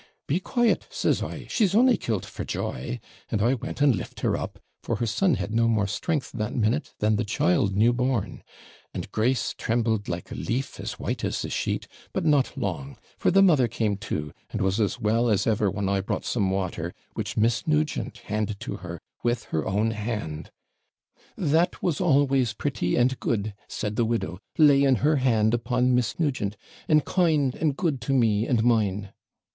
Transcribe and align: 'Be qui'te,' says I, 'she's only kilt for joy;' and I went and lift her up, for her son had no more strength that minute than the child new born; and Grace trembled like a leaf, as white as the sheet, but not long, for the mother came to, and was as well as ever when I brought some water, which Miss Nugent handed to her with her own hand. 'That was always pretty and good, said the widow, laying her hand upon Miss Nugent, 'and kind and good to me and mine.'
'Be 0.25 0.39
qui'te,' 0.39 0.87
says 0.91 1.21
I, 1.21 1.45
'she's 1.45 1.75
only 1.75 1.95
kilt 1.95 2.25
for 2.25 2.43
joy;' 2.43 2.99
and 3.29 3.39
I 3.39 3.53
went 3.53 3.81
and 3.81 3.95
lift 3.95 4.21
her 4.21 4.35
up, 4.35 4.57
for 4.81 4.95
her 4.95 5.05
son 5.05 5.35
had 5.35 5.53
no 5.53 5.67
more 5.67 5.85
strength 5.85 6.31
that 6.31 6.55
minute 6.55 6.95
than 6.97 7.17
the 7.17 7.23
child 7.23 7.75
new 7.75 7.93
born; 7.93 8.41
and 8.95 9.11
Grace 9.11 9.53
trembled 9.55 10.07
like 10.09 10.31
a 10.31 10.35
leaf, 10.35 10.79
as 10.79 10.93
white 10.93 11.23
as 11.23 11.43
the 11.43 11.51
sheet, 11.51 11.87
but 12.13 12.25
not 12.25 12.57
long, 12.57 12.97
for 13.19 13.29
the 13.29 13.43
mother 13.43 13.67
came 13.67 13.95
to, 13.97 14.33
and 14.49 14.59
was 14.61 14.79
as 14.79 14.99
well 14.99 15.29
as 15.29 15.45
ever 15.45 15.69
when 15.69 15.87
I 15.87 16.01
brought 16.01 16.25
some 16.25 16.49
water, 16.49 16.95
which 17.13 17.37
Miss 17.37 17.67
Nugent 17.67 18.17
handed 18.25 18.59
to 18.61 18.77
her 18.77 18.99
with 19.21 19.43
her 19.53 19.67
own 19.67 19.91
hand. 19.91 20.49
'That 21.37 21.83
was 21.83 22.01
always 22.01 22.53
pretty 22.53 22.95
and 22.95 23.19
good, 23.19 23.53
said 23.67 23.97
the 23.97 24.05
widow, 24.05 24.39
laying 24.57 24.95
her 24.95 25.17
hand 25.17 25.53
upon 25.53 25.93
Miss 25.93 26.19
Nugent, 26.19 26.57
'and 26.89 27.05
kind 27.05 27.53
and 27.53 27.77
good 27.77 28.01
to 28.01 28.13
me 28.13 28.47
and 28.47 28.63
mine.' 28.63 29.09